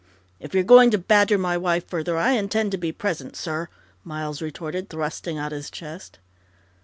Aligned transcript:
"If 0.39 0.55
you're 0.55 0.63
going 0.63 0.89
to 0.89 0.97
badger 0.97 1.37
my 1.37 1.57
wife 1.57 1.87
further, 1.87 2.17
I 2.17 2.31
intend 2.31 2.71
to 2.71 2.77
be 2.79 2.91
present, 2.91 3.35
sir!" 3.35 3.69
Miles 4.03 4.41
retorted, 4.41 4.89
thrusting 4.89 5.37
out 5.37 5.51
his 5.51 5.69
chest. 5.69 6.17